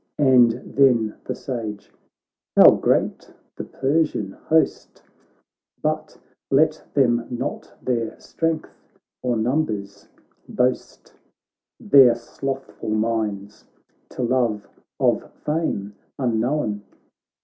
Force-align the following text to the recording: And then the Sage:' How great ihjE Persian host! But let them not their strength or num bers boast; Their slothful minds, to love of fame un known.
And 0.17 0.53
then 0.75 1.13
the 1.25 1.35
Sage:' 1.35 1.93
How 2.57 2.71
great 2.71 3.31
ihjE 3.59 3.71
Persian 3.73 4.31
host! 4.31 5.03
But 5.83 6.17
let 6.49 6.83
them 6.95 7.27
not 7.29 7.71
their 7.83 8.19
strength 8.19 8.71
or 9.21 9.37
num 9.37 9.65
bers 9.65 10.07
boast; 10.49 11.13
Their 11.79 12.15
slothful 12.15 12.89
minds, 12.89 13.65
to 14.09 14.23
love 14.23 14.67
of 14.99 15.31
fame 15.45 15.93
un 16.17 16.39
known. 16.39 16.81